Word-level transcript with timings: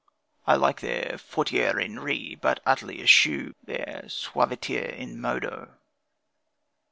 I 0.47 0.55
like 0.55 0.79
their 0.81 1.19
fortiter 1.19 1.79
in 1.79 1.99
re, 1.99 2.33
but 2.33 2.59
utterly 2.65 3.03
eschew 3.03 3.53
their 3.63 4.01
suaviter 4.07 4.83
in 4.97 5.21
modo. 5.21 5.75